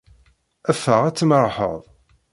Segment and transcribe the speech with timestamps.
[0.79, 1.81] Ffeɣ ad tmerrḥeḍ!